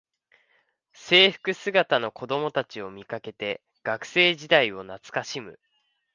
[0.93, 5.59] 制服姿の子どもたちを見かけて学生時代を懐かしむ